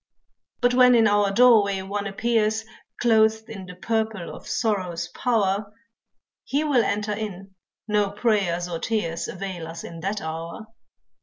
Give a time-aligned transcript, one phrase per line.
[0.61, 2.65] But when in our doorway one appears
[2.99, 5.71] Clothed in the purple of sorrow's power,
[6.43, 7.53] He will enter in,
[7.87, 10.65] no prayers or tears Avail us in that hour.